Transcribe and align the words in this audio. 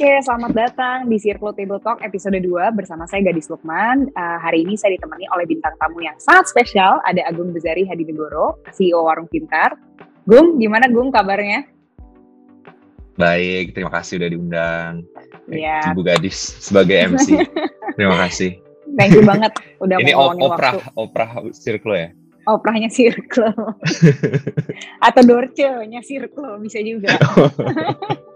Oke, 0.00 0.16
selamat 0.24 0.52
datang 0.56 0.98
di 1.12 1.20
Circle 1.20 1.52
Table 1.52 1.76
Talk 1.84 2.00
episode 2.00 2.40
2 2.40 2.48
bersama 2.72 3.04
saya 3.04 3.20
Gadis 3.20 3.52
Lukman. 3.52 4.08
Uh, 4.16 4.40
hari 4.40 4.64
ini 4.64 4.72
saya 4.72 4.96
ditemani 4.96 5.28
oleh 5.28 5.44
bintang 5.44 5.76
tamu 5.76 6.00
yang 6.00 6.16
sangat 6.16 6.48
spesial, 6.48 7.04
ada 7.04 7.20
Agung 7.28 7.52
Bezari 7.52 7.84
Hadinegoro, 7.84 8.64
CEO 8.72 9.04
Warung 9.04 9.28
Pintar. 9.28 9.76
Gung, 10.24 10.56
gimana 10.56 10.88
Gung 10.88 11.12
kabarnya? 11.12 11.68
Baik, 13.20 13.76
terima 13.76 13.92
kasih 13.92 14.24
udah 14.24 14.28
diundang. 14.32 14.92
Iya. 15.52 15.92
Ibu 15.92 16.00
Gadis 16.00 16.48
sebagai 16.64 16.96
MC. 17.12 17.36
terima 18.00 18.16
kasih. 18.24 18.56
Thank 18.96 19.20
you 19.20 19.24
banget 19.28 19.52
udah 19.84 20.00
Ini 20.00 20.16
mau 20.16 20.32
ngomongin 20.32 20.48
oprah, 20.48 20.74
waktu. 20.80 20.96
oprah 20.96 21.30
Circle 21.52 21.92
ya? 22.00 22.08
Oprahnya 22.48 22.88
Circle. 22.88 23.52
Atau 25.12 25.22
Dorce-nya 25.28 26.00
Circle, 26.00 26.56
bisa 26.64 26.80
juga. 26.80 27.20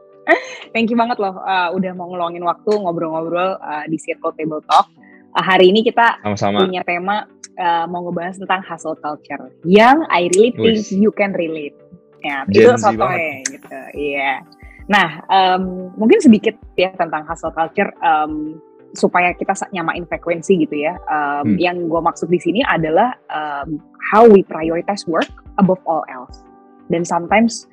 Thank 0.74 0.90
you 0.90 0.98
banget 0.98 1.20
loh 1.20 1.38
uh, 1.38 1.70
udah 1.72 1.92
mau 1.94 2.10
ngeluangin 2.10 2.42
waktu 2.42 2.72
ngobrol-ngobrol 2.74 3.60
uh, 3.60 3.84
di 3.86 4.00
Circle 4.00 4.34
Table 4.34 4.62
Talk. 4.66 4.88
Uh, 5.36 5.44
hari 5.44 5.70
ini 5.70 5.84
kita 5.84 6.18
Sama-sama. 6.24 6.64
punya 6.66 6.82
tema 6.82 7.28
uh, 7.58 7.84
mau 7.86 8.06
ngebahas 8.08 8.40
tentang 8.40 8.62
hustle 8.66 8.98
culture 8.98 9.52
yang 9.68 10.02
I 10.10 10.32
really 10.34 10.52
think 10.56 10.82
Wih. 10.90 10.98
you 10.98 11.10
can 11.14 11.36
relate. 11.36 11.76
Ya, 12.24 12.48
Gen 12.48 12.56
itu 12.56 12.70
Z 12.80 12.88
sotoy 12.88 13.44
gitu. 13.44 13.78
Iya. 13.92 14.40
Nah, 14.88 15.20
um, 15.28 15.92
mungkin 15.96 16.20
sedikit 16.24 16.56
ya 16.76 16.92
tentang 16.96 17.28
hustle 17.28 17.52
culture 17.52 17.92
um, 18.00 18.56
supaya 18.96 19.34
kita 19.36 19.52
nyamain 19.74 20.08
frekuensi 20.08 20.64
gitu 20.64 20.76
ya. 20.76 20.96
Um, 21.10 21.44
Hmm. 21.44 21.56
Yang 21.60 21.76
gue 21.92 22.00
maksud 22.00 22.28
di 22.32 22.40
sini 22.40 22.60
adalah 22.64 23.12
um, 23.28 23.76
how 24.00 24.24
we 24.24 24.40
prioritize 24.46 25.04
work 25.04 25.28
above 25.60 25.80
all 25.84 26.06
else. 26.08 26.40
Dan 26.88 27.04
sometimes, 27.04 27.68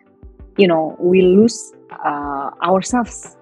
you 0.57 0.67
know, 0.67 0.95
we 0.99 1.21
lose 1.21 1.71
uh, 2.03 2.52
ourselves 2.63 3.38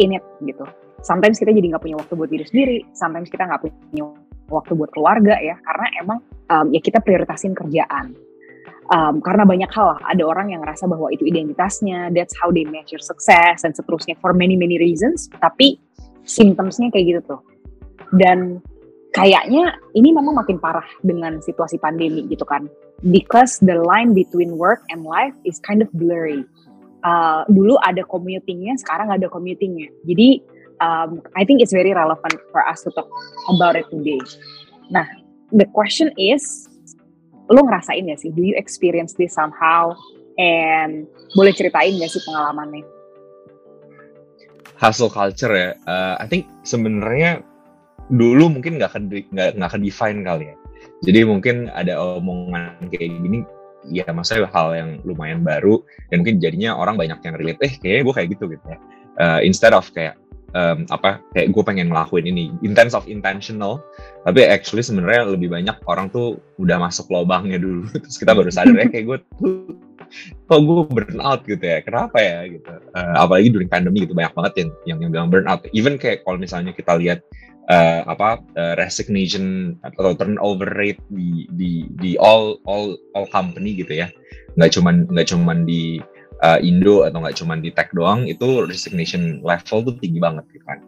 in 0.00 0.16
it 0.16 0.24
gitu. 0.44 0.64
Sometimes 1.00 1.40
kita 1.40 1.56
jadi 1.56 1.72
nggak 1.72 1.84
punya 1.84 1.96
waktu 1.96 2.12
buat 2.12 2.28
diri 2.28 2.44
sendiri. 2.44 2.78
Sometimes 2.92 3.32
kita 3.32 3.48
nggak 3.48 3.64
punya 3.64 4.04
waktu 4.52 4.72
buat 4.76 4.90
keluarga 4.92 5.38
ya, 5.40 5.56
karena 5.64 5.86
emang 6.02 6.18
um, 6.52 6.66
ya 6.74 6.80
kita 6.82 7.00
prioritasin 7.00 7.56
kerjaan. 7.56 8.12
Um, 8.90 9.22
karena 9.22 9.46
banyak 9.46 9.70
hal 9.70 10.02
ada 10.02 10.22
orang 10.26 10.50
yang 10.50 10.66
ngerasa 10.66 10.90
bahwa 10.90 11.14
itu 11.14 11.22
identitasnya, 11.22 12.10
that's 12.10 12.34
how 12.34 12.50
they 12.50 12.66
measure 12.66 12.98
success 12.98 13.62
dan 13.62 13.70
seterusnya 13.70 14.18
for 14.18 14.34
many 14.34 14.58
many 14.58 14.82
reasons. 14.82 15.30
Tapi 15.38 15.78
symptomsnya 16.26 16.90
kayak 16.90 17.06
gitu 17.16 17.20
tuh. 17.38 17.40
Dan 18.18 18.58
kayaknya 19.14 19.78
ini 19.94 20.10
memang 20.10 20.34
makin 20.34 20.58
parah 20.58 20.86
dengan 21.06 21.38
situasi 21.38 21.78
pandemi 21.78 22.26
gitu 22.26 22.42
kan. 22.42 22.66
Because 23.00 23.56
the 23.64 23.80
line 23.80 24.12
between 24.12 24.60
work 24.60 24.84
and 24.92 25.08
life 25.08 25.32
is 25.48 25.56
kind 25.64 25.80
of 25.80 25.88
blurry. 25.96 26.44
Uh, 27.00 27.48
dulu 27.48 27.80
ada 27.80 28.04
commutingnya, 28.04 28.76
sekarang 28.76 29.08
ada 29.08 29.24
commutingnya. 29.32 29.88
Jadi 30.04 30.44
um, 30.84 31.24
I 31.32 31.48
think 31.48 31.64
it's 31.64 31.72
very 31.72 31.96
relevant 31.96 32.36
for 32.52 32.60
us 32.60 32.84
to 32.84 32.92
talk 32.92 33.08
about 33.48 33.72
it 33.72 33.88
today. 33.88 34.20
Nah, 34.92 35.08
the 35.48 35.64
question 35.72 36.12
is, 36.20 36.68
lo 37.48 37.64
ngerasain 37.64 38.04
gak 38.04 38.20
sih? 38.20 38.36
Do 38.36 38.44
you 38.44 38.52
experience 38.60 39.16
this 39.16 39.32
somehow? 39.32 39.96
And 40.36 41.08
boleh 41.32 41.56
ceritain 41.56 41.96
gak 41.96 42.12
sih 42.12 42.20
pengalamannya? 42.28 42.84
Hustle 44.76 45.08
culture 45.08 45.52
ya. 45.56 45.72
Uh, 45.88 46.20
I 46.20 46.28
think 46.28 46.48
sebenarnya 46.68 47.44
dulu 48.12 48.48
mungkin 48.60 48.76
nggak 48.76 48.96
di- 49.08 49.28
nggak 49.28 49.56
nggak 49.56 49.68
akan 49.72 49.82
define 49.84 50.20
kali 50.24 50.52
ya. 50.52 50.56
Jadi 51.00 51.24
mungkin 51.24 51.72
ada 51.72 51.96
omongan 51.96 52.92
kayak 52.92 53.08
gini, 53.24 53.40
ya 53.88 54.04
maksudnya 54.12 54.48
hal 54.52 54.76
yang 54.76 54.90
lumayan 55.08 55.40
baru 55.40 55.80
dan 56.12 56.20
mungkin 56.20 56.36
jadinya 56.42 56.76
orang 56.76 57.00
banyak 57.00 57.16
yang 57.24 57.34
relate. 57.40 57.60
Eh, 57.64 57.72
kayaknya 57.80 58.02
gue 58.04 58.14
kayak 58.14 58.28
gitu 58.36 58.44
gitu 58.52 58.66
ya. 58.68 58.78
Uh, 59.20 59.40
instead 59.44 59.72
of 59.72 59.84
kayak 59.96 60.16
um, 60.54 60.86
apa 60.90 61.22
kayak 61.34 61.54
gue 61.54 61.62
pengen 61.62 61.88
ngelakuin 61.90 62.26
ini 62.26 62.50
in 62.62 62.72
terms 62.74 62.94
of 62.96 63.06
intentional. 63.06 63.82
Tapi 64.26 64.44
actually 64.46 64.84
sebenarnya 64.84 65.32
lebih 65.32 65.48
banyak 65.50 65.76
orang 65.86 66.10
tuh 66.10 66.38
udah 66.60 66.76
masuk 66.80 67.08
lubangnya 67.10 67.58
dulu. 67.60 67.86
Terus 68.02 68.16
kita 68.18 68.32
baru 68.34 68.50
sadar 68.50 68.76
ya 68.76 68.86
kayak 68.90 69.04
gue 69.06 69.18
tuh 69.38 69.54
kok 70.50 70.60
gue 70.66 70.82
burn 70.90 71.18
out 71.22 71.46
gitu 71.46 71.62
ya? 71.62 71.78
Kenapa 71.82 72.18
ya 72.18 72.46
gitu? 72.50 72.70
Eh, 72.70 73.14
apalagi 73.14 73.48
during 73.54 73.70
pandemi 73.70 74.02
gitu 74.04 74.14
banyak 74.16 74.34
banget 74.34 74.52
yang 74.58 74.70
yang, 74.86 74.98
yang 75.06 75.10
bilang 75.14 75.28
burn 75.30 75.46
out 75.46 75.62
even 75.70 75.94
kayak 75.96 76.26
kalau 76.26 76.38
misalnya 76.40 76.74
kita 76.74 76.98
lihat 76.98 77.22
eh, 77.70 78.02
apa 78.04 78.42
eh, 78.58 78.74
resignation 78.74 79.76
atau 79.86 80.18
turnover 80.18 80.70
rate 80.74 81.00
di 81.14 81.46
di 81.54 81.86
di 82.02 82.18
all 82.18 82.58
all 82.66 82.98
all 83.14 83.26
company 83.30 83.78
gitu 83.78 84.02
ya. 84.02 84.10
Nggak 84.58 84.74
cuman 84.74 85.06
nggak 85.14 85.28
cuman 85.30 85.62
di 85.62 86.02
eh, 86.40 86.58
Indo 86.64 87.04
atau 87.04 87.20
nggak 87.20 87.36
cuman 87.36 87.58
di 87.60 87.70
tech 87.72 87.92
doang 87.92 88.24
itu 88.26 88.64
resignation 88.64 89.44
level 89.44 89.78
tuh 89.86 89.94
tinggi 90.00 90.20
banget 90.20 90.44
gitu 90.52 90.64
kan. 90.64 90.78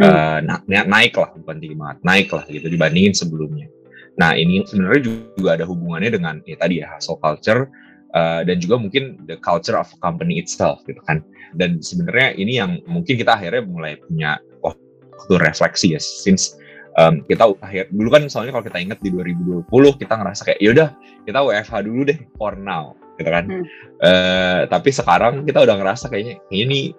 Hmm. 0.00 0.06
Eh, 0.06 0.38
na- 0.46 0.64
na- 0.70 0.88
naik 0.88 1.18
lah 1.18 1.34
bukan 1.34 1.60
tinggi 1.60 1.76
banget 1.76 1.98
naik 2.06 2.28
lah 2.32 2.44
gitu 2.48 2.66
dibandingin 2.70 3.12
sebelumnya. 3.12 3.68
Nah 4.16 4.36
ini 4.36 4.64
sebenarnya 4.64 5.12
juga 5.36 5.50
ada 5.60 5.64
hubungannya 5.68 6.10
dengan 6.14 6.34
ya 6.44 6.56
tadi 6.58 6.82
ya 6.82 6.92
hustle 6.96 7.20
culture 7.20 7.68
uh, 8.14 8.42
dan 8.42 8.56
juga 8.58 8.80
mungkin 8.80 9.22
the 9.30 9.38
culture 9.40 9.78
of 9.78 9.88
a 9.90 9.98
company 10.02 10.40
itself 10.40 10.82
gitu 10.88 10.98
kan. 11.06 11.22
Dan 11.54 11.82
sebenarnya 11.82 12.38
ini 12.38 12.58
yang 12.58 12.78
mungkin 12.86 13.18
kita 13.18 13.38
akhirnya 13.38 13.66
mulai 13.66 13.98
punya 13.98 14.38
waktu 14.62 15.34
refleksi 15.36 15.94
ya 15.94 16.00
since 16.00 16.56
um, 16.98 17.22
kita 17.26 17.48
akhir 17.60 17.92
dulu 17.92 18.08
kan 18.10 18.22
soalnya 18.26 18.56
kalau 18.56 18.64
kita 18.66 18.78
ingat 18.82 18.98
di 19.02 19.10
2020 19.12 19.66
kita 20.00 20.14
ngerasa 20.16 20.42
kayak 20.46 20.60
yaudah 20.62 20.88
kita 21.26 21.38
WFH 21.38 21.74
dulu 21.86 22.00
deh 22.08 22.18
for 22.34 22.54
now 22.56 22.96
gitu 23.20 23.30
kan. 23.30 23.44
Hmm. 23.44 23.64
Eh, 24.00 24.60
tapi 24.72 24.90
sekarang 24.90 25.44
kita 25.44 25.60
udah 25.62 25.76
ngerasa 25.76 26.08
kayaknya 26.08 26.40
ini 26.48 26.96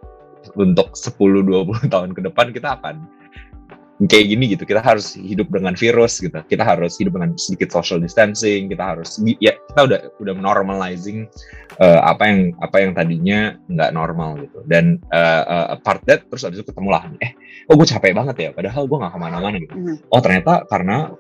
untuk 0.53 0.93
10-20 0.93 1.89
tahun 1.93 2.09
ke 2.13 2.21
depan 2.29 2.53
kita 2.53 2.77
akan 2.77 2.95
kayak 4.09 4.33
gini 4.33 4.45
gitu. 4.57 4.63
Kita 4.65 4.81
harus 4.81 5.13
hidup 5.13 5.51
dengan 5.53 5.77
virus 5.77 6.17
gitu. 6.17 6.33
Kita 6.33 6.65
harus 6.65 6.97
hidup 6.97 7.17
dengan 7.21 7.37
sedikit 7.37 7.69
social 7.69 8.01
distancing. 8.01 8.71
Kita 8.71 8.97
harus 8.97 9.21
ya 9.41 9.53
kita 9.53 9.81
udah 9.85 9.99
udah 10.17 10.33
normalizing 10.37 11.29
eh, 11.77 12.01
apa 12.01 12.23
yang 12.25 12.39
apa 12.65 12.77
yang 12.81 12.91
tadinya 12.97 13.39
nggak 13.69 13.91
normal 13.93 14.41
gitu. 14.41 14.65
Dan 14.65 14.97
eh, 15.13 15.43
eh, 15.45 15.65
apart 15.77 16.01
that 16.09 16.25
terus 16.29 16.47
abis 16.47 16.61
itu 16.61 16.73
ketemu 16.73 16.89
lah 16.89 17.03
eh 17.21 17.33
oh 17.69 17.77
gue 17.77 17.85
capek 17.85 18.13
banget 18.17 18.35
ya. 18.38 18.49
Padahal 18.55 18.89
gue 18.89 18.97
nggak 18.97 19.13
ke 19.13 19.19
mana-mana 19.19 19.57
gitu. 19.61 19.75
Mhm. 19.77 19.95
oh 20.09 20.21
ternyata 20.21 20.65
karena 20.65 21.13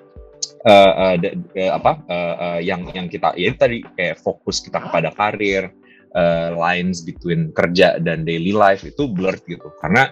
da- 1.17 1.35
eh, 1.57 1.71
apa 1.71 1.91
eh, 2.05 2.35
eh, 2.37 2.59
yang 2.69 2.85
yang 2.93 3.07
kita 3.09 3.33
ya 3.33 3.49
itu 3.49 3.57
tadi 3.57 3.77
kayak 3.81 4.21
fokus 4.21 4.61
kita 4.61 4.77
kepada 4.77 5.09
karir 5.13 5.73
eh, 6.13 6.49
lines 6.53 7.01
between 7.01 7.49
kerja 7.55 7.97
dan 7.97 8.21
daily 8.27 8.53
life 8.53 8.85
itu 8.85 9.09
blurred 9.09 9.41
gitu 9.49 9.73
karena 9.81 10.09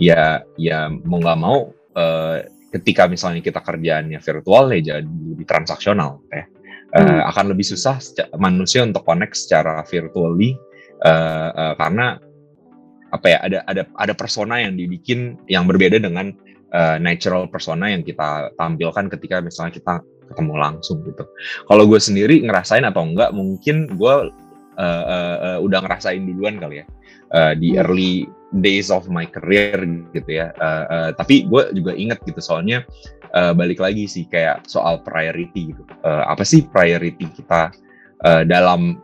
ya 0.00 0.40
ya 0.56 0.88
mau 0.88 1.20
nggak 1.20 1.38
mau 1.40 1.68
eh, 1.96 2.48
ketika 2.70 3.10
misalnya 3.10 3.42
kita 3.42 3.60
kerjaannya 3.60 4.22
virtual 4.22 4.72
ya 4.72 4.80
jadi 4.96 5.04
lebih 5.04 5.46
transaksional 5.46 6.22
ya 6.32 6.46
Eh, 6.90 6.98
Hmm. 6.98 7.22
akan 7.22 7.54
lebih 7.54 7.62
susah 7.62 8.02
manusia 8.34 8.82
untuk 8.82 9.06
connect 9.06 9.38
secara 9.38 9.78
virtually 9.86 10.58
eh, 11.06 11.50
eh, 11.54 11.74
karena 11.78 12.18
apa 13.14 13.26
ya 13.30 13.38
ada 13.46 13.58
ada 13.62 13.82
ada 13.94 14.10
persona 14.18 14.58
yang 14.58 14.74
dibikin 14.74 15.38
yang 15.46 15.70
berbeda 15.70 16.02
dengan 16.02 16.34
uh, 16.74 16.96
natural 16.98 17.46
persona 17.50 17.90
yang 17.90 18.02
kita 18.02 18.54
tampilkan 18.58 19.10
ketika 19.12 19.42
misalnya 19.42 19.72
kita 19.74 19.94
ketemu 20.30 20.54
langsung 20.58 21.02
gitu. 21.02 21.26
Kalau 21.66 21.84
gue 21.90 21.98
sendiri 21.98 22.38
ngerasain 22.46 22.86
atau 22.86 23.02
enggak, 23.02 23.34
mungkin 23.34 23.90
gue 23.98 24.14
uh, 24.78 25.04
uh, 25.06 25.36
uh, 25.42 25.58
udah 25.60 25.82
ngerasain 25.82 26.22
duluan 26.22 26.62
kali 26.62 26.82
ya 26.82 26.86
uh, 27.34 27.52
di 27.58 27.74
Hmm. 27.74 27.86
early 27.86 28.14
days 28.62 28.90
of 28.90 29.06
my 29.06 29.26
career 29.26 29.78
gitu 30.10 30.30
ya. 30.30 30.50
Uh, 30.58 30.84
uh, 30.90 31.10
tapi 31.14 31.46
gue 31.46 31.62
juga 31.74 31.94
inget 31.94 32.18
gitu 32.26 32.42
soalnya 32.42 32.82
uh, 33.34 33.54
balik 33.54 33.78
lagi 33.78 34.06
sih 34.10 34.26
kayak 34.26 34.66
soal 34.66 35.02
priority 35.02 35.74
gitu. 35.74 35.82
Uh, 36.02 36.26
apa 36.26 36.42
sih 36.42 36.66
priority 36.66 37.30
kita 37.30 37.70
uh, 38.26 38.42
dalam 38.42 38.98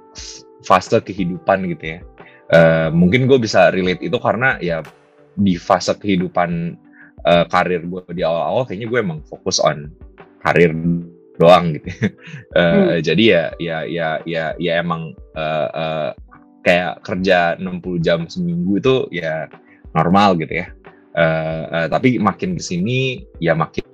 fase 0.66 0.98
kehidupan 0.98 1.66
gitu 1.70 1.98
ya? 1.98 2.00
Uh, 2.46 2.88
mungkin 2.94 3.26
gue 3.26 3.38
bisa 3.42 3.74
relate 3.74 4.02
itu 4.06 4.18
karena 4.22 4.54
ya 4.62 4.82
di 5.34 5.58
fase 5.58 5.94
kehidupan 5.98 6.78
uh, 7.24 7.44
karir 7.48 7.86
gue 7.86 8.02
di 8.12 8.22
awal-awal 8.26 8.68
kayaknya 8.68 8.88
gue 8.92 8.98
emang 9.00 9.20
fokus 9.24 9.56
on 9.62 9.88
karir 10.44 10.76
doang 11.40 11.76
gitu. 11.76 12.12
Uh, 12.56 12.98
Jadi 13.06 13.32
ya 13.32 13.52
ya 13.60 13.84
ya 13.88 14.20
ya 14.24 14.52
ya 14.56 14.72
emang 14.80 15.16
uh, 15.36 15.68
uh, 15.72 16.10
kayak 16.66 17.00
kerja 17.06 17.54
60 17.62 18.04
jam 18.04 18.26
seminggu 18.26 18.82
itu 18.82 18.94
ya 19.14 19.46
normal 19.94 20.36
gitu 20.40 20.64
ya. 20.64 20.68
Uh, 21.16 21.64
uh, 21.72 21.86
tapi 21.88 22.20
makin 22.20 22.60
ke 22.60 22.62
sini 22.64 23.24
ya 23.40 23.56
makin 23.56 23.84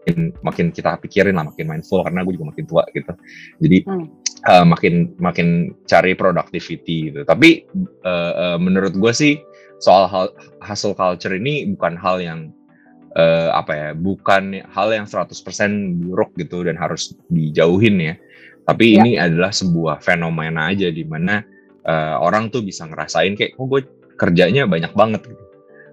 makin 0.00 0.32
makin 0.42 0.66
kita 0.70 0.96
pikirin 1.02 1.36
lah 1.38 1.46
makin 1.46 1.66
mindful 1.66 2.02
karena 2.02 2.22
gue 2.22 2.34
juga 2.38 2.50
makin 2.54 2.64
tua 2.66 2.84
gitu. 2.94 3.12
Jadi 3.62 3.78
Hmm. 3.86 4.06
uh, 4.46 4.66
makin 4.66 5.14
makin 5.18 5.76
cari 5.86 6.14
productivity 6.14 7.10
gitu. 7.10 7.20
Tapi 7.26 7.66
uh, 8.06 8.32
uh, 8.34 8.58
menurut 8.58 8.94
gue 8.94 9.12
sih 9.12 9.38
soal 9.80 10.06
hal, 10.06 10.30
hustle 10.60 10.94
culture 10.94 11.32
ini 11.32 11.72
bukan 11.74 11.96
hal 11.96 12.20
yang 12.20 12.40
uh, 13.16 13.50
apa 13.56 13.72
ya, 13.72 13.88
bukan 13.96 14.62
hal 14.70 14.92
yang 14.94 15.08
100% 15.08 15.34
buruk 16.04 16.30
gitu 16.38 16.62
dan 16.62 16.78
harus 16.78 17.16
dijauhin 17.32 17.98
ya. 17.98 18.14
Tapi 18.68 18.94
Ya. 18.94 19.02
ini 19.02 19.10
adalah 19.18 19.50
sebuah 19.50 20.04
fenomena 20.04 20.70
aja 20.70 20.92
di 20.92 21.02
mana 21.02 21.42
uh, 21.88 22.22
orang 22.22 22.52
tuh 22.52 22.62
bisa 22.62 22.86
ngerasain 22.86 23.34
kayak, 23.34 23.58
oh 23.58 23.66
gue 23.66 23.82
kerjanya 24.14 24.68
banyak 24.68 24.92
banget 24.94 25.26
gitu. 25.26 25.44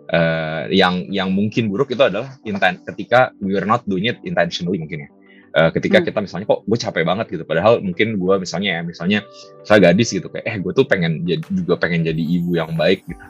Uh, 0.07 0.71
yang 0.71 1.03
yang 1.11 1.35
mungkin 1.35 1.67
buruk 1.67 1.91
itu 1.91 1.99
adalah 1.99 2.39
intent 2.47 2.79
ketika 2.87 3.35
we 3.43 3.51
are 3.59 3.67
not 3.67 3.83
doing 3.83 4.07
it 4.07 4.19
intentionally 4.23 4.79
mungkin 4.79 5.07
ya. 5.07 5.09
Uh, 5.57 5.69
ketika 5.73 5.99
hmm. 5.99 6.05
kita 6.11 6.19
misalnya 6.21 6.45
kok 6.45 6.63
gue 6.69 6.77
capek 6.79 7.03
banget 7.07 7.27
gitu, 7.33 7.43
padahal 7.47 7.81
mungkin 7.81 8.15
gue 8.19 8.33
misalnya 8.37 8.77
ya 8.77 8.81
misalnya 8.85 9.19
saya 9.65 9.89
gadis 9.89 10.13
gitu 10.13 10.29
kayak 10.29 10.45
eh 10.45 10.55
gue 10.61 10.71
tuh 10.75 10.85
pengen 10.85 11.25
jadi, 11.25 11.41
juga 11.49 11.75
pengen 11.81 12.05
jadi 12.05 12.23
ibu 12.23 12.55
yang 12.55 12.77
baik 12.77 13.03
gitu, 13.09 13.25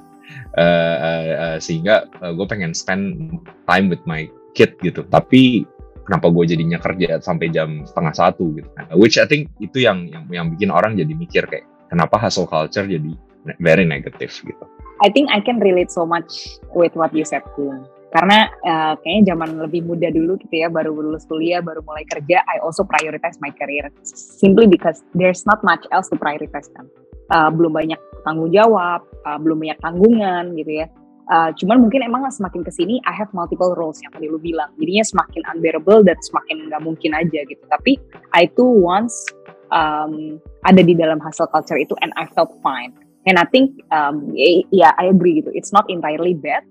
uh, 0.57 0.97
uh, 0.97 1.25
uh, 1.35 1.57
sehingga 1.57 2.09
uh, 2.19 2.31
gue 2.33 2.45
pengen 2.49 2.71
spend 2.71 3.33
time 3.67 3.87
with 3.87 4.01
my 4.09 4.25
kid 4.57 4.73
gitu, 4.81 5.05
tapi 5.07 5.63
kenapa 6.07 6.31
gue 6.31 6.43
jadinya 6.47 6.79
kerja 6.79 7.19
sampai 7.19 7.51
jam 7.51 7.83
setengah 7.83 8.15
satu 8.15 8.55
gitu 8.55 8.69
kan, 8.79 8.87
which 8.95 9.19
I 9.19 9.27
think 9.27 9.51
itu 9.59 9.83
yang 9.83 10.07
yang 10.07 10.23
yang 10.31 10.47
bikin 10.55 10.71
orang 10.71 10.95
jadi 10.95 11.13
mikir 11.13 11.43
kayak 11.45 11.67
kenapa 11.91 12.15
hustle 12.15 12.47
culture 12.47 12.87
jadi 12.87 13.11
very 13.59 13.83
negative 13.83 14.31
gitu. 14.31 14.65
I 15.03 15.13
think 15.13 15.29
I 15.29 15.43
can 15.43 15.61
relate 15.61 15.93
so 15.93 16.09
much 16.09 16.57
with 16.73 16.97
what 16.97 17.13
you 17.13 17.21
said 17.21 17.45
too. 17.53 17.69
Karena 18.07 18.47
uh, 18.63 18.93
kayaknya 19.03 19.35
zaman 19.35 19.59
lebih 19.61 19.83
muda 19.83 20.07
dulu 20.09 20.39
gitu 20.39 20.63
ya, 20.63 20.71
baru 20.71 20.95
lulus 20.95 21.27
kuliah, 21.27 21.59
baru 21.59 21.83
mulai 21.83 22.07
kerja, 22.07 22.39
I 22.47 22.63
also 22.63 22.87
prioritize 22.87 23.35
my 23.43 23.51
career 23.51 23.91
simply 24.07 24.65
because 24.65 25.03
there's 25.11 25.43
not 25.43 25.59
much 25.61 25.83
else 25.91 26.07
to 26.09 26.17
prioritize 26.17 26.71
kan. 26.71 26.87
Uh, 27.27 27.51
belum 27.51 27.75
banyak 27.75 27.99
tanggung 28.23 28.51
jawab, 28.55 29.03
uh, 29.27 29.39
belum 29.39 29.59
banyak 29.59 29.79
tanggungan 29.83 30.55
gitu 30.55 30.83
ya. 30.83 30.87
Uh, 31.27 31.51
cuman 31.59 31.83
mungkin 31.83 32.07
emang 32.07 32.23
semakin 32.31 32.63
ke 32.63 32.71
sini 32.71 33.03
I 33.03 33.11
have 33.11 33.27
multiple 33.35 33.75
roles 33.75 33.99
yang 33.99 34.15
tadi 34.15 34.31
lu 34.31 34.39
bilang. 34.39 34.71
Jadinya 34.79 35.03
semakin 35.03 35.41
unbearable 35.51 36.07
dan 36.07 36.15
semakin 36.23 36.71
nggak 36.71 36.81
mungkin 36.83 37.11
aja 37.11 37.43
gitu. 37.43 37.63
Tapi 37.67 37.99
I 38.31 38.47
too 38.55 38.79
once 38.79 39.27
um, 39.75 40.39
ada 40.63 40.79
di 40.79 40.95
dalam 40.95 41.19
hustle 41.19 41.51
culture 41.51 41.75
itu 41.75 41.91
and 41.99 42.15
I 42.15 42.31
felt 42.31 42.55
fine 42.63 42.95
And 43.27 43.35
I 43.35 43.43
think 43.43 43.83
um, 43.91 44.31
ya 44.31 44.63
yeah, 44.71 44.91
I 44.95 45.11
agree 45.11 45.43
gitu. 45.43 45.51
It's 45.51 45.75
not 45.75 45.83
entirely 45.91 46.31
bad. 46.31 46.63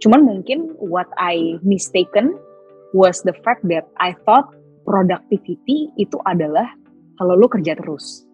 Cuman 0.00 0.24
mungkin 0.24 0.72
what 0.80 1.12
I 1.20 1.60
mistaken 1.60 2.40
was 2.96 3.20
the 3.20 3.36
fact 3.44 3.68
that 3.68 3.84
I 4.00 4.16
thought 4.24 4.48
productivity 4.88 5.92
itu 6.00 6.16
adalah 6.24 6.72
kalau 7.20 7.36
lu 7.36 7.52
kerja 7.52 7.76
terus. 7.76 8.24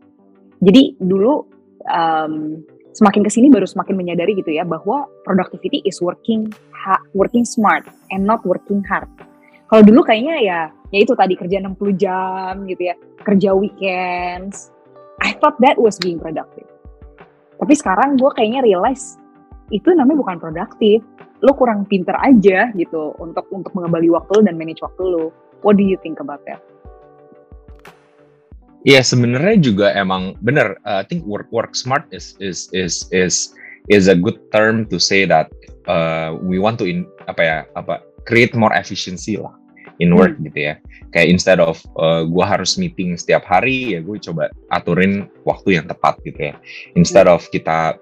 Jadi 0.63 0.95
dulu 1.03 1.43
um, 1.91 2.63
semakin 2.97 3.21
ke 3.21 3.31
sini 3.31 3.53
baru 3.53 3.69
semakin 3.69 3.93
menyadari 3.93 4.33
gitu 4.41 4.57
ya 4.57 4.65
bahwa 4.65 5.05
productivity 5.29 5.85
is 5.85 6.01
working 6.01 6.49
working 7.13 7.45
smart 7.45 7.85
and 8.15 8.25
not 8.25 8.41
working 8.49 8.81
hard. 8.89 9.11
Kalau 9.67 9.83
dulu 9.83 10.07
kayaknya 10.07 10.37
ya 10.41 10.61
ya 10.95 10.99
itu 11.03 11.13
tadi 11.19 11.35
kerja 11.35 11.59
60 11.59 11.77
jam 11.99 12.65
gitu 12.71 12.83
ya, 12.89 12.95
kerja 13.27 13.51
weekends. 13.53 14.71
I 15.21 15.35
thought 15.43 15.59
that 15.65 15.77
was 15.77 15.99
being 15.99 16.23
productive. 16.23 16.69
Tapi 17.57 17.75
sekarang 17.75 18.21
gue 18.21 18.31
kayaknya 18.37 18.63
realize 18.63 19.19
itu 19.75 19.91
namanya 19.93 20.23
bukan 20.23 20.37
produktif. 20.39 21.03
Lo 21.45 21.53
kurang 21.53 21.85
pinter 21.85 22.17
aja 22.17 22.73
gitu 22.73 23.13
untuk 23.21 23.45
untuk 23.53 23.75
mengembali 23.77 24.09
waktu 24.15 24.41
lo 24.41 24.43
dan 24.47 24.57
manage 24.57 24.81
waktu 24.81 25.03
lo. 25.05 25.35
What 25.65 25.77
do 25.77 25.85
you 25.85 25.99
think 26.01 26.23
about 26.23 26.41
that? 26.47 26.63
Iya 28.87 29.03
sebenarnya 29.03 29.59
juga 29.59 29.91
emang 29.99 30.39
benar. 30.47 30.79
Uh, 30.87 31.03
I 31.03 31.07
think 31.11 31.27
work 31.27 31.51
work 31.51 31.75
smart 31.75 32.07
is 32.15 32.39
is 32.39 32.71
is 32.71 33.11
is 33.11 33.51
is 33.91 34.07
a 34.07 34.15
good 34.15 34.39
term 34.55 34.87
to 34.95 35.03
say 35.03 35.27
that 35.27 35.51
uh, 35.91 36.39
we 36.39 36.63
want 36.63 36.79
to 36.79 36.87
in 36.87 37.03
apa 37.27 37.43
ya 37.43 37.59
apa 37.75 37.99
create 38.31 38.55
more 38.55 38.71
efficiency 38.79 39.35
lah 39.43 39.51
in 39.99 40.15
work 40.15 40.39
hmm. 40.39 40.47
gitu 40.47 40.71
ya. 40.71 40.75
Kayak 41.11 41.35
instead 41.35 41.59
of 41.59 41.83
uh, 41.99 42.23
gue 42.31 42.45
harus 42.47 42.79
meeting 42.79 43.19
setiap 43.19 43.43
hari 43.43 43.99
ya 43.99 44.07
gue 44.07 44.23
coba 44.23 44.55
aturin 44.71 45.27
waktu 45.43 45.83
yang 45.83 45.91
tepat 45.91 46.23
gitu 46.23 46.53
ya. 46.53 46.55
Instead 46.95 47.27
hmm. 47.27 47.35
of 47.35 47.43
kita 47.51 47.99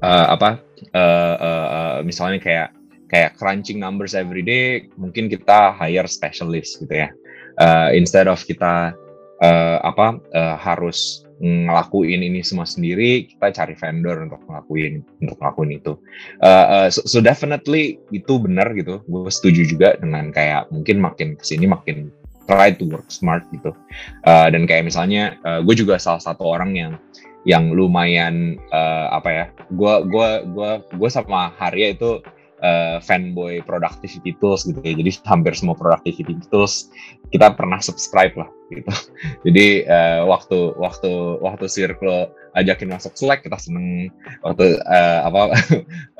uh, 0.00 0.26
apa 0.32 0.56
uh, 0.96 1.36
uh, 1.36 1.66
uh, 1.68 1.98
misalnya 2.00 2.40
kayak 2.40 2.68
kayak 3.12 3.36
crunching 3.36 3.76
numbers 3.76 4.16
every 4.16 4.40
day, 4.40 4.88
mungkin 4.96 5.28
kita 5.28 5.76
hire 5.76 6.08
specialist 6.08 6.80
gitu 6.80 7.04
ya. 7.04 7.12
Uh, 7.60 7.92
instead 7.92 8.24
of 8.24 8.40
kita 8.48 8.96
uh, 9.42 9.78
apa 9.82 10.22
uh, 10.32 10.56
harus 10.56 11.26
ngelakuin 11.42 12.22
ini 12.22 12.38
semua 12.46 12.62
sendiri, 12.62 13.26
kita 13.26 13.50
cari 13.50 13.74
vendor 13.74 14.30
untuk 14.30 14.38
ngelakuin 14.46 15.02
untuk 15.18 15.36
ngelakuin 15.42 15.70
itu. 15.74 15.92
Uh, 16.38 16.86
uh, 16.86 16.88
so, 16.88 17.02
so 17.02 17.18
definitely 17.18 17.98
itu 18.14 18.38
benar 18.38 18.70
gitu. 18.78 19.02
Gue 19.10 19.26
setuju 19.26 19.66
juga 19.66 19.98
dengan 19.98 20.30
kayak 20.30 20.70
mungkin 20.70 21.02
makin 21.02 21.34
ke 21.34 21.42
sini 21.42 21.66
makin 21.66 22.14
try 22.46 22.70
to 22.70 22.86
work 22.86 23.10
smart 23.10 23.42
gitu. 23.50 23.74
Uh, 24.22 24.46
dan 24.54 24.70
kayak 24.70 24.86
misalnya 24.86 25.34
uh, 25.42 25.58
gue 25.66 25.74
juga 25.74 25.98
salah 25.98 26.22
satu 26.22 26.46
orang 26.46 26.78
yang 26.78 26.94
yang 27.42 27.74
lumayan 27.74 28.54
uh, 28.70 29.10
apa 29.10 29.28
ya? 29.34 29.44
Gue 29.74 30.06
gua 30.06 30.46
gua 30.46 30.78
gua 30.94 31.10
sama 31.10 31.50
Harya 31.58 31.98
itu 31.98 32.22
uh, 32.62 33.02
fanboy 33.02 33.58
productivity 33.66 34.38
tools 34.38 34.62
gitu 34.62 34.78
ya. 34.80 34.94
Jadi 34.94 35.10
hampir 35.26 35.52
semua 35.58 35.74
productivity 35.74 36.38
tools 36.54 36.88
kita 37.32 37.56
pernah 37.56 37.80
subscribe 37.80 38.36
lah 38.36 38.48
gitu. 38.72 38.92
Jadi 39.48 39.88
uh, 39.88 40.28
waktu 40.28 40.76
waktu 40.76 41.12
waktu 41.40 41.66
circle 41.68 42.32
ajakin 42.52 42.92
masuk 42.92 43.16
Slack 43.16 43.44
kita 43.44 43.56
seneng. 43.60 44.12
Waktu 44.44 44.80
uh, 44.84 45.20
apa 45.28 45.40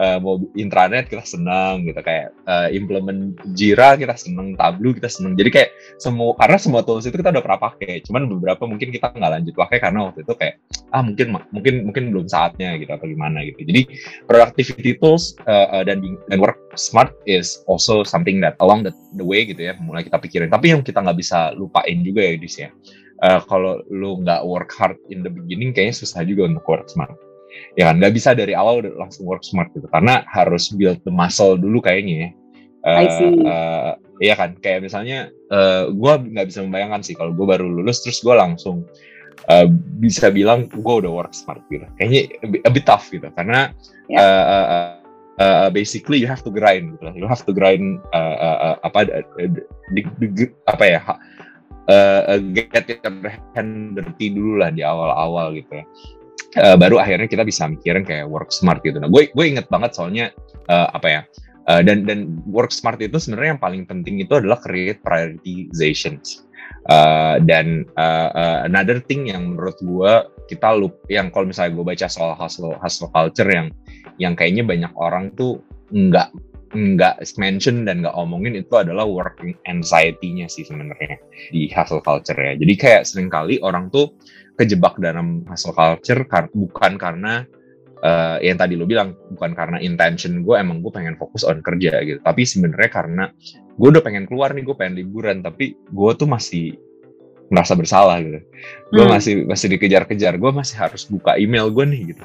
uh, 0.00 0.19
mau 0.25 0.41
intranet 0.56 1.09
kita 1.09 1.25
seneng 1.25 1.88
gitu. 1.88 2.00
Kayak 2.00 2.32
uh, 2.49 2.69
implement 2.73 3.37
Jira 3.56 3.97
kita 3.97 4.17
seneng. 4.17 4.56
Tableau 4.56 4.97
kita 4.97 5.09
seneng. 5.09 5.37
Jadi 5.37 5.50
kayak 5.53 5.70
semua 6.00 6.37
karena 6.37 6.56
semua 6.61 6.81
tools 6.85 7.05
itu 7.09 7.17
kita 7.17 7.32
udah 7.32 7.44
pernah 7.44 7.61
pakai. 7.61 8.05
Cuman 8.05 8.29
beberapa 8.29 8.64
mungkin 8.69 8.93
kita 8.93 9.12
nggak 9.12 9.32
lanjut 9.41 9.55
pakai 9.56 9.79
karena 9.81 10.09
waktu 10.09 10.25
itu 10.25 10.35
kayak 10.37 10.55
ah 10.93 11.00
mungkin 11.05 11.37
mungkin 11.53 11.75
mungkin 11.88 12.03
belum 12.12 12.26
saatnya 12.29 12.76
gitu 12.81 12.93
atau 12.93 13.06
gimana 13.09 13.44
gitu. 13.44 13.64
Jadi 13.64 13.88
productivity 14.29 14.97
tools 14.97 15.37
uh, 15.44 15.85
dan 15.85 16.00
dan 16.29 16.38
work 16.41 16.56
smart 16.74 17.12
is 17.28 17.60
also 17.69 18.02
something 18.02 18.40
that 18.40 18.56
along 18.60 18.84
the, 18.84 18.92
the 19.16 19.24
way 19.24 19.44
gitu 19.44 19.60
ya 19.70 19.76
mulai 19.80 20.04
kita 20.04 20.19
pikirin. 20.19 20.48
Tapi 20.48 20.72
yang 20.72 20.80
kita 20.80 21.00
nggak 21.04 21.19
bisa 21.19 21.52
lupain 21.56 22.00
juga 22.00 22.24
ya 22.24 22.34
dis 22.36 22.56
ya. 22.56 22.69
Uh, 23.22 23.38
kalau 23.46 23.78
lu 23.86 24.19
nggak 24.24 24.42
work 24.42 24.74
hard 24.74 24.98
in 25.14 25.22
the 25.22 25.30
beginning 25.30 25.70
kayaknya 25.70 25.94
susah 25.94 26.26
juga 26.26 26.50
untuk 26.50 26.64
work 26.66 26.88
smart. 26.90 27.14
Ya 27.78 27.92
kan? 27.92 28.00
Nggak 28.02 28.14
bisa 28.19 28.34
dari 28.34 28.56
awal 28.56 28.82
udah 28.82 28.92
langsung 28.98 29.28
work 29.28 29.44
smart 29.46 29.70
gitu. 29.76 29.86
Karena 29.92 30.26
harus 30.26 30.72
build 30.74 30.98
the 31.06 31.12
muscle 31.12 31.54
dulu 31.54 31.78
kayaknya 31.78 32.14
ya. 32.14 32.30
Uh, 32.82 32.98
I 32.98 33.06
see. 33.14 33.32
Uh, 33.47 33.90
iya 34.18 34.35
kan? 34.35 34.58
Kayak 34.58 34.90
misalnya 34.90 35.30
uh, 35.54 35.92
gue 35.92 36.12
nggak 36.35 36.47
bisa 36.50 36.66
membayangkan 36.66 37.02
sih 37.06 37.14
kalau 37.14 37.30
gue 37.30 37.47
baru 37.47 37.62
lulus 37.68 38.02
terus 38.02 38.18
gue 38.25 38.35
langsung 38.35 38.82
uh, 39.47 39.66
bisa 40.02 40.35
bilang 40.35 40.66
gue 40.66 40.94
udah 41.06 41.12
work 41.12 41.30
smart 41.30 41.62
gitu. 41.70 41.87
Kayaknya 42.00 42.20
a 42.66 42.70
bit, 42.75 42.85
tough 42.88 43.06
gitu. 43.12 43.30
Karena 43.38 43.70
yeah. 44.11 44.18
Ya. 44.18 44.26
uh, 44.26 44.66
uh, 44.66 45.01
uh, 45.42 45.68
basically 45.75 46.22
you 46.22 46.30
have 46.30 46.46
to 46.46 46.54
grind 46.54 46.94
gitu 47.02 47.11
you 47.18 47.26
have 47.26 47.42
to 47.42 47.50
grind 47.50 47.99
uh, 48.14 48.37
uh, 48.38 48.58
uh, 48.70 48.76
apa 48.87 49.11
apa 50.70 50.84
ya 50.87 51.02
uh, 51.88 52.38
get 52.54 52.87
your 52.87 53.00
hand 53.54 53.99
dirty 53.99 54.30
dulu 54.30 54.62
lah 54.62 54.70
di 54.70 54.82
awal-awal 54.84 55.54
gitu. 55.56 55.82
Uh, 56.61 56.76
baru 56.76 57.00
akhirnya 57.00 57.25
kita 57.32 57.49
bisa 57.49 57.64
mikirin 57.64 58.04
kayak 58.04 58.28
work 58.28 58.52
smart 58.52 58.84
gitu. 58.84 59.00
Nah, 59.00 59.08
gue 59.08 59.32
gue 59.32 59.44
inget 59.49 59.66
banget 59.72 59.96
soalnya 59.96 60.30
uh, 60.68 60.92
apa 60.92 61.08
ya? 61.08 61.22
Uh, 61.62 61.80
dan 61.80 62.04
dan 62.04 62.42
work 62.50 62.75
smart 62.75 62.99
itu 62.99 63.16
sebenarnya 63.16 63.56
yang 63.56 63.62
paling 63.62 63.82
penting 63.87 64.20
itu 64.20 64.37
adalah 64.37 64.61
create 64.61 65.00
prioritizations. 65.00 66.44
Uh, 66.90 67.38
dan 67.46 67.87
uh, 67.94 68.28
uh, 68.34 68.58
another 68.66 68.99
thing 68.99 69.30
yang 69.30 69.54
menurut 69.54 69.78
gue 69.80 70.12
kita 70.50 70.75
lup 70.75 71.02
yang 71.06 71.30
kalau 71.30 71.49
misalnya 71.49 71.76
gue 71.78 71.84
baca 71.87 72.06
soal 72.11 72.34
hustle 72.34 72.76
hustle 72.82 73.11
culture 73.11 73.49
yang 73.49 73.68
yang 74.20 74.34
kayaknya 74.37 74.66
banyak 74.66 74.92
orang 74.99 75.32
tuh 75.34 75.62
nggak 75.92 76.32
nggak 76.72 77.20
mention 77.37 77.84
dan 77.84 78.00
nggak 78.00 78.16
omongin 78.16 78.56
itu 78.56 78.72
adalah 78.80 79.04
working 79.04 79.52
anxiety-nya 79.68 80.49
sih 80.49 80.64
sebenarnya 80.64 81.20
di 81.52 81.68
hustle 81.68 82.00
culture 82.00 82.37
ya. 82.37 82.56
Jadi 82.56 82.75
kayak 82.80 83.02
sering 83.04 83.28
kali 83.28 83.61
orang 83.61 83.92
tuh 83.92 84.16
kejebak 84.56 84.96
dalam 84.96 85.44
hustle 85.44 85.76
culture 85.76 86.25
kar 86.25 86.49
bukan 86.56 86.96
karena 86.96 87.44
uh, 88.00 88.40
yang 88.40 88.56
tadi 88.56 88.80
lo 88.80 88.88
bilang 88.88 89.12
bukan 89.37 89.52
karena 89.52 89.78
intention 89.84 90.40
gue 90.40 90.56
emang 90.56 90.80
gue 90.80 90.92
pengen 90.92 91.20
fokus 91.20 91.44
on 91.44 91.61
kerja 91.61 92.00
gitu. 92.08 92.18
Tapi 92.25 92.42
sebenarnya 92.49 92.90
karena 92.90 93.25
gue 93.76 93.88
udah 93.88 94.04
pengen 94.04 94.25
keluar 94.25 94.56
nih 94.56 94.64
gue 94.64 94.76
pengen 94.76 94.96
liburan 94.96 95.44
tapi 95.44 95.76
gue 95.76 96.11
tuh 96.16 96.28
masih 96.28 96.76
merasa 97.52 97.76
bersalah 97.76 98.25
gitu. 98.25 98.40
Gue 98.88 99.04
hmm. 99.04 99.12
masih 99.12 99.35
masih 99.44 99.68
dikejar-kejar. 99.76 100.40
Gue 100.40 100.49
masih 100.49 100.80
harus 100.80 101.04
buka 101.04 101.37
email 101.37 101.68
gue 101.68 101.85
nih 101.85 102.16
gitu. 102.16 102.25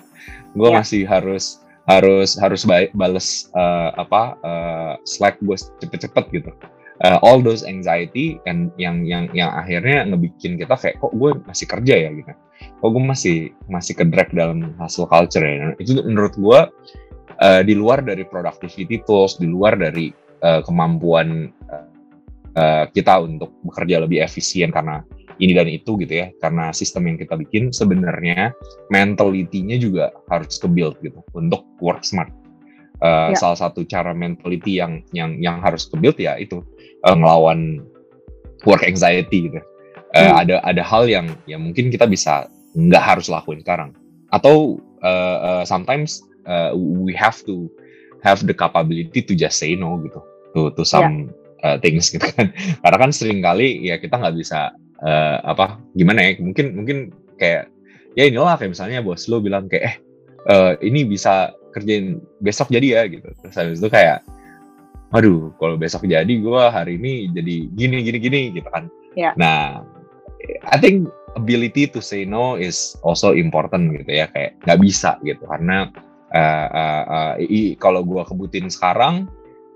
Gue 0.56 0.72
ya. 0.72 0.80
masih 0.80 1.04
harus 1.04 1.60
harus 1.88 2.40
harus 2.40 2.62
bales 2.96 3.52
uh, 3.56 3.92
apa 4.00 4.40
uh, 4.44 4.94
Slack 5.04 5.44
gue 5.44 5.60
cepet-cepet 5.84 6.26
gitu. 6.32 6.52
Uh, 6.98 7.22
all 7.22 7.44
those 7.44 7.62
anxiety 7.62 8.42
and 8.50 8.74
yang 8.82 9.06
yang 9.06 9.30
yang 9.36 9.54
akhirnya 9.54 10.02
ngebikin 10.08 10.58
kita 10.58 10.74
kayak 10.74 10.98
kok 10.98 11.14
gue 11.14 11.36
masih 11.44 11.68
kerja 11.68 11.96
ya 12.08 12.10
gitu. 12.16 12.34
Kok 12.80 12.90
gue 12.96 13.04
masih 13.04 13.38
masih 13.68 13.94
ke 14.00 14.04
drag 14.08 14.32
dalam 14.32 14.74
hustle 14.80 15.06
culture 15.06 15.44
ya. 15.44 15.72
Nah, 15.72 15.76
itu 15.78 16.00
menurut 16.02 16.34
gue 16.40 16.60
uh, 17.44 17.62
di 17.68 17.74
luar 17.76 18.02
dari 18.02 18.24
productivity 18.24 19.04
tools, 19.06 19.38
di 19.38 19.46
luar 19.46 19.78
dari 19.78 20.10
uh, 20.42 20.66
kemampuan 20.66 21.54
uh, 22.58 22.86
kita 22.90 23.22
untuk 23.22 23.54
bekerja 23.62 24.02
lebih 24.02 24.26
efisien 24.26 24.74
karena 24.74 25.06
ini 25.38 25.54
dan 25.54 25.70
itu 25.70 25.98
gitu 26.02 26.14
ya 26.26 26.28
karena 26.42 26.74
sistem 26.74 27.14
yang 27.14 27.18
kita 27.22 27.38
bikin 27.38 27.70
sebenarnya 27.70 28.54
mentality-nya 28.90 29.78
juga 29.78 30.14
harus 30.30 30.58
ke 30.58 30.68
build 30.70 30.98
gitu 31.06 31.22
untuk 31.38 31.66
work 31.82 32.02
smart 32.02 32.30
uh, 33.02 33.34
ya. 33.34 33.38
salah 33.38 33.58
satu 33.58 33.86
cara 33.86 34.14
mentality 34.14 34.82
yang 34.82 35.02
yang 35.14 35.38
yang 35.42 35.58
harus 35.62 35.86
ke 35.86 35.96
build 35.98 36.18
ya 36.18 36.38
itu 36.38 36.62
uh, 37.06 37.16
ngelawan 37.16 37.82
work 38.66 38.82
anxiety 38.82 39.50
gitu 39.50 39.60
uh, 40.18 40.22
hmm. 40.22 40.42
ada 40.46 40.56
ada 40.66 40.84
hal 40.84 41.06
yang 41.06 41.34
yang 41.46 41.62
mungkin 41.62 41.94
kita 41.94 42.10
bisa 42.10 42.50
nggak 42.78 43.04
harus 43.04 43.30
lakuin 43.30 43.62
sekarang 43.62 43.94
atau 44.34 44.78
uh, 45.02 45.38
uh, 45.42 45.64
sometimes 45.64 46.22
uh, 46.50 46.74
we 46.76 47.14
have 47.14 47.42
to 47.46 47.70
have 48.26 48.42
the 48.46 48.54
capability 48.54 49.22
to 49.22 49.34
just 49.38 49.62
say 49.62 49.78
no 49.78 50.02
gitu 50.02 50.22
to 50.54 50.74
to 50.74 50.84
some 50.84 51.30
yeah. 51.62 51.76
uh, 51.76 51.78
things 51.80 52.10
gitu 52.10 52.26
kan 52.34 52.50
karena 52.84 52.98
kan 52.98 53.12
sering 53.14 53.40
kali 53.40 53.86
ya 53.86 54.02
kita 54.02 54.18
nggak 54.18 54.36
bisa 54.36 54.74
uh, 55.04 55.38
apa 55.46 55.78
gimana 55.94 56.24
ya 56.24 56.32
mungkin 56.42 56.74
mungkin 56.78 56.98
kayak 57.38 57.70
ya 58.18 58.24
inilah 58.26 58.58
kayak 58.58 58.74
misalnya 58.74 59.06
bos 59.06 59.30
lo 59.30 59.38
bilang 59.38 59.70
kayak 59.70 59.84
eh 59.86 59.96
uh, 60.50 60.72
ini 60.82 61.06
bisa 61.06 61.54
kerjain 61.76 62.18
besok 62.42 62.74
jadi 62.74 62.88
ya 62.98 63.02
gitu. 63.06 63.30
Terus 63.44 63.56
habis 63.56 63.78
itu 63.78 63.90
kayak 63.94 64.26
aduh 65.14 65.56
kalau 65.56 65.80
besok 65.80 66.04
jadi 66.04 66.28
gue 66.28 66.64
hari 66.68 67.00
ini 67.00 67.32
jadi 67.32 67.56
gini 67.78 67.98
gini 68.04 68.18
gini 68.20 68.42
gitu 68.58 68.68
kan. 68.74 68.90
Yeah. 69.14 69.34
nah 69.38 69.82
I 70.70 70.78
think 70.78 71.10
ability 71.38 71.90
to 71.94 72.02
say 72.02 72.26
no 72.26 72.58
is 72.58 72.98
also 73.06 73.34
important 73.38 73.94
gitu 73.94 74.10
ya 74.10 74.26
kayak 74.34 74.58
nggak 74.66 74.80
bisa 74.82 75.22
gitu. 75.22 75.46
Karena 75.46 75.94
uh, 76.34 76.68
uh, 76.74 77.04
uh, 77.08 77.34
kalau 77.78 78.02
gue 78.02 78.22
kebutin 78.26 78.68
sekarang 78.74 79.30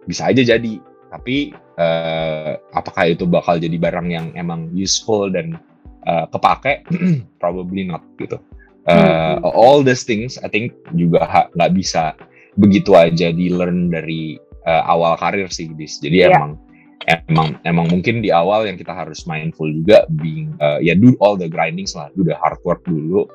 bisa 0.09 0.27
aja 0.33 0.41
jadi. 0.41 0.81
Tapi 1.11 1.51
uh, 1.81 2.61
apakah 2.77 3.09
itu 3.09 3.25
bakal 3.25 3.57
jadi 3.57 3.73
barang 3.81 4.07
yang 4.13 4.27
emang 4.37 4.69
useful 4.77 5.33
dan 5.33 5.57
uh, 6.05 6.29
kepake 6.29 6.85
probably 7.41 7.89
not 7.89 8.05
gitu 8.21 8.37
uh, 8.85 9.41
hmm. 9.41 9.57
all 9.57 9.81
these 9.81 10.05
things 10.05 10.37
I 10.45 10.47
think 10.47 10.77
juga 10.93 11.49
nggak 11.57 11.71
bisa 11.73 12.13
begitu 12.59 12.93
aja 12.93 13.33
di 13.33 13.49
learn 13.49 13.89
dari 13.89 14.37
uh, 14.69 14.83
awal 14.85 15.17
karir 15.17 15.49
sih 15.49 15.71
dis 15.73 15.97
jadi 15.97 16.29
yeah. 16.29 16.29
emang 16.37 16.61
emang 17.09 17.57
emang 17.65 17.89
mungkin 17.89 18.21
di 18.21 18.29
awal 18.29 18.69
yang 18.69 18.77
kita 18.77 18.93
harus 18.93 19.25
mindful 19.25 19.65
juga 19.65 20.05
being 20.21 20.53
uh, 20.61 20.77
ya 20.77 20.93
do 20.93 21.17
all 21.23 21.33
the 21.33 21.49
grinding 21.49 21.87
lah 21.97 22.11
do 22.13 22.21
the 22.21 22.35
hard 22.37 22.57
work 22.61 22.81
dulu 22.85 23.25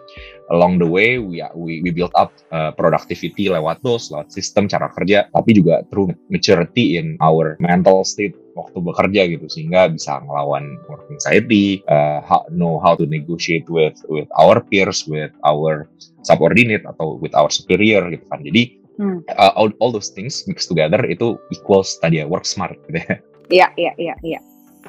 along 0.55 0.79
the 0.79 0.87
way 0.87 1.19
we 1.19 1.43
we, 1.59 1.83
we 1.83 1.91
build 1.91 2.13
up 2.15 2.31
uh, 2.55 2.71
productivity 2.75 3.51
lewat 3.51 3.83
tools 3.83 4.13
lewat 4.15 4.31
sistem 4.31 4.71
cara 4.71 4.87
kerja 4.95 5.27
tapi 5.35 5.59
juga 5.59 5.83
through 5.91 6.15
maturity 6.31 7.01
in 7.01 7.19
our 7.19 7.59
mental 7.59 8.07
state 8.07 8.35
waktu 8.55 8.79
bekerja 8.81 9.23
gitu 9.37 9.47
sehingga 9.51 9.91
bisa 9.91 10.23
ngelawan 10.23 10.79
work 10.89 11.05
anxiety 11.11 11.83
uh, 11.91 12.23
how, 12.23 12.47
know 12.55 12.79
how 12.79 12.95
to 12.95 13.05
negotiate 13.05 13.67
with 13.67 13.99
with 14.07 14.31
our 14.39 14.63
peers 14.63 15.05
with 15.11 15.35
our 15.43 15.91
subordinate 16.23 16.87
atau 16.87 17.19
with 17.19 17.35
our 17.35 17.51
superior 17.51 18.07
gitu 18.09 18.25
kan 18.31 18.41
jadi 18.43 18.79
Hmm. 18.97 19.21
Uh, 19.29 19.53
all, 19.53 19.69
all 19.77 19.93
those 19.93 20.09
things 20.09 20.49
mixed 20.49 20.73
together 20.73 20.97
itu 21.05 21.37
equals 21.53 22.01
tadi 22.01 22.17
ya 22.17 22.25
work 22.25 22.49
smart 22.49 22.81
gitu 22.89 23.05
ya. 23.05 23.21
Iya, 23.47 23.71
iya, 23.79 23.93
iya, 23.99 24.15
iya. 24.23 24.41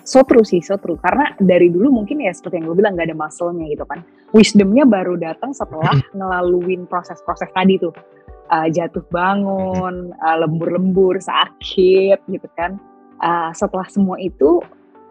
So 0.07 0.23
true 0.23 0.45
sih, 0.45 0.63
so 0.63 0.77
true. 0.79 0.97
Karena 1.01 1.35
dari 1.37 1.67
dulu 1.67 2.01
mungkin 2.01 2.21
ya 2.23 2.31
seperti 2.31 2.61
yang 2.61 2.71
gue 2.71 2.77
bilang 2.79 2.95
gak 2.95 3.11
ada 3.11 3.17
muscle-nya 3.17 3.65
gitu 3.69 3.83
kan. 3.85 4.01
Wisdomnya 4.31 4.87
baru 4.87 5.19
datang 5.19 5.51
setelah 5.51 5.93
ngelaluin 6.17 6.85
proses-proses 6.87 7.49
tadi 7.51 7.81
tuh. 7.81 7.93
Uh, 8.47 8.71
jatuh 8.71 9.03
bangun, 9.11 10.15
uh, 10.23 10.37
lembur-lembur, 10.39 11.19
sakit 11.19 12.23
gitu 12.31 12.47
kan. 12.55 12.79
Uh, 13.19 13.51
setelah 13.51 13.83
semua 13.91 14.15
itu 14.23 14.63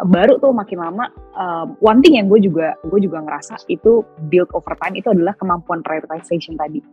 baru 0.04 0.36
tuh 0.36 0.52
makin 0.52 0.78
lama 0.84 1.08
uh, 1.32 1.64
one 1.80 2.04
thing 2.04 2.20
yang 2.20 2.28
gue 2.28 2.36
juga 2.44 2.76
gue 2.84 3.00
juga 3.00 3.24
ngerasa 3.24 3.64
itu 3.72 4.04
build 4.28 4.52
over 4.52 4.76
time 4.76 5.00
itu 5.00 5.08
adalah 5.08 5.32
kemampuan 5.40 5.80
prioritization 5.80 6.52
tadi 6.60 6.84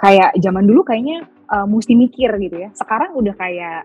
kayak 0.00 0.32
zaman 0.40 0.64
dulu 0.64 0.80
kayaknya 0.80 1.28
uh, 1.52 1.68
mesti 1.68 1.92
mikir 1.92 2.32
gitu 2.40 2.56
ya 2.56 2.72
sekarang 2.72 3.12
udah 3.12 3.36
kayak 3.36 3.84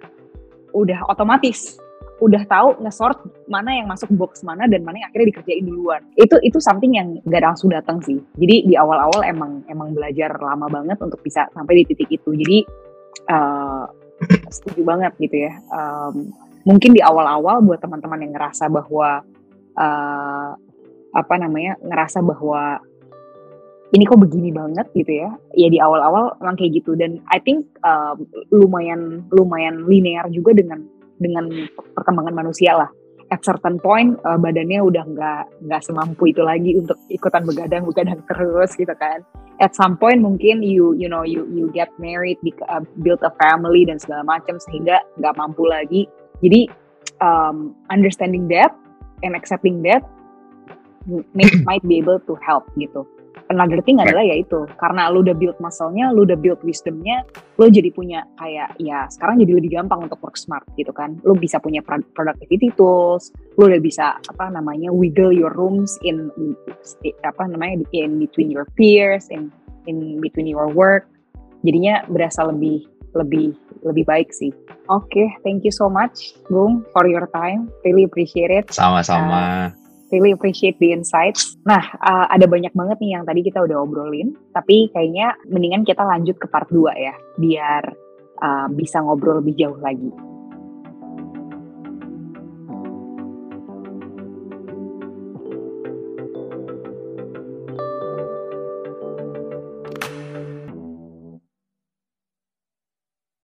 udah 0.71 1.03
otomatis 1.11 1.75
udah 2.17 2.43
tahu 2.50 2.81
nge-sort 2.81 3.21
mana 3.45 3.77
yang 3.77 3.86
masuk 3.86 4.09
box 4.17 4.41
mana 4.41 4.65
dan 4.65 4.81
mana 4.81 5.01
yang 5.01 5.09
akhirnya 5.13 5.38
dikerjain 5.38 5.65
duluan. 5.65 6.01
Itu 6.17 6.41
itu 6.41 6.57
something 6.57 6.97
yang 6.97 7.21
gak 7.29 7.45
langsung 7.45 7.69
datang 7.69 8.01
sih. 8.01 8.17
Jadi 8.41 8.65
di 8.65 8.74
awal-awal 8.74 9.21
emang 9.21 9.62
emang 9.69 9.93
belajar 9.93 10.33
lama 10.41 10.65
banget 10.65 10.97
untuk 10.97 11.21
bisa 11.21 11.45
sampai 11.53 11.81
di 11.81 11.93
titik 11.93 12.09
itu. 12.09 12.33
Jadi 12.33 12.57
uh, 13.29 13.86
setuju 14.50 14.81
banget 14.81 15.13
gitu 15.21 15.45
ya. 15.45 15.53
Um, 15.69 16.33
mungkin 16.65 16.97
di 16.97 17.01
awal-awal 17.05 17.62
buat 17.62 17.79
teman-teman 17.79 18.25
yang 18.25 18.33
ngerasa 18.33 18.65
bahwa 18.67 19.21
uh, 19.77 20.51
apa 21.13 21.36
namanya 21.38 21.77
ngerasa 21.86 22.19
bahwa 22.25 22.81
ini 23.95 24.03
kok 24.03 24.19
begini 24.19 24.51
banget 24.51 24.83
gitu 24.91 25.24
ya 25.24 25.31
ya 25.55 25.67
di 25.71 25.79
awal-awal 25.79 26.36
emang 26.43 26.59
kayak 26.59 26.83
gitu 26.83 26.97
dan 27.00 27.24
I 27.31 27.39
think 27.39 27.71
um, 27.88 28.27
lumayan 28.51 29.24
lumayan 29.31 29.88
linear 29.88 30.27
juga 30.27 30.51
dengan 30.59 30.83
dengan 31.17 31.50
perkembangan 31.93 32.33
manusia 32.33 32.77
lah. 32.77 32.89
At 33.27 33.43
certain 33.43 33.75
point 33.75 34.15
uh, 34.24 34.39
badannya 34.39 34.79
udah 34.79 35.03
nggak 35.03 35.43
nggak 35.67 35.81
semampu 35.83 36.31
itu 36.31 36.39
lagi 36.39 36.79
untuk 36.79 36.95
ikutan 37.12 37.43
begadang 37.43 37.83
begadang 37.83 38.24
terus 38.31 38.71
gitu 38.79 38.95
kan. 38.95 39.21
At 39.59 39.75
some 39.75 40.00
point 40.00 40.24
mungkin 40.24 40.63
you 40.63 40.95
you 40.95 41.12
know 41.12 41.27
you 41.27 41.43
you 41.51 41.67
get 41.75 41.91
married 42.00 42.39
uh, 42.71 42.83
build 43.03 43.19
a 43.27 43.33
family 43.41 43.83
dan 43.83 44.00
segala 44.00 44.24
macam 44.24 44.55
sehingga 44.63 45.03
nggak 45.19 45.36
mampu 45.36 45.67
lagi. 45.67 46.07
Jadi 46.39 46.71
um, 47.19 47.75
understanding 47.91 48.47
that 48.47 48.71
and 49.25 49.36
accepting 49.36 49.83
that 49.83 50.05
might 51.63 51.83
be 51.88 51.97
able 51.97 52.19
to 52.27 52.36
help 52.43 52.67
gitu 52.75 53.07
another 53.49 53.79
thing 53.83 53.99
adalah 53.99 54.23
ya 54.23 54.39
itu 54.39 54.67
karena 54.79 55.07
lu 55.11 55.23
udah 55.23 55.35
build 55.35 55.57
muscle-nya, 55.59 56.11
lu 56.11 56.27
udah 56.27 56.37
build 56.39 56.59
wisdom-nya, 56.63 57.23
lu 57.59 57.67
jadi 57.71 57.89
punya 57.91 58.23
kayak 58.39 58.75
ya 58.79 59.07
sekarang 59.11 59.43
jadi 59.43 59.59
lebih 59.59 59.71
gampang 59.79 60.07
untuk 60.07 60.19
work 60.23 60.35
smart 60.35 60.63
gitu 60.75 60.91
kan. 60.91 61.19
Lu 61.23 61.35
bisa 61.35 61.59
punya 61.59 61.83
productivity 61.85 62.71
tools, 62.75 63.31
lu 63.55 63.71
udah 63.71 63.81
bisa 63.81 64.19
apa 64.19 64.51
namanya 64.51 64.91
wiggle 64.91 65.31
your 65.31 65.51
rooms 65.55 65.95
in 66.03 66.31
apa 67.23 67.43
namanya 67.47 67.83
in 67.95 68.19
between 68.19 68.51
your 68.51 68.67
peers, 68.75 69.27
in 69.31 69.51
in 69.87 70.19
between 70.19 70.47
your 70.47 70.67
work. 70.71 71.07
Jadinya 71.63 72.05
berasa 72.07 72.47
lebih 72.47 72.85
lebih 73.15 73.55
lebih 73.81 74.03
baik 74.05 74.29
sih. 74.35 74.51
Oke, 74.87 75.11
okay, 75.11 75.27
thank 75.43 75.67
you 75.67 75.73
so 75.73 75.91
much, 75.91 76.37
Bung, 76.47 76.87
for 76.95 77.03
your 77.07 77.27
time. 77.35 77.67
Really 77.83 78.07
appreciate 78.07 78.51
it. 78.51 78.71
Sama-sama. 78.71 79.71
Uh, 79.75 79.87
really 80.11 80.31
appreciate 80.31 80.79
the 80.79 80.95
insights. 80.95 81.57
Nah, 81.67 81.83
uh, 81.99 82.25
ada 82.31 82.47
banyak 82.47 82.71
banget 82.71 82.97
nih 83.03 83.11
yang 83.19 83.23
tadi 83.27 83.43
kita 83.43 83.59
udah 83.63 83.83
obrolin, 83.83 84.35
tapi 84.55 84.87
kayaknya 84.91 85.35
mendingan 85.47 85.83
kita 85.83 86.03
lanjut 86.03 86.39
ke 86.39 86.47
part 86.47 86.69
2 86.71 86.95
ya, 86.95 87.15
biar 87.39 87.83
uh, 88.39 88.67
bisa 88.71 89.03
ngobrol 89.03 89.43
lebih 89.43 89.55
jauh 89.59 89.79
lagi. 89.79 90.37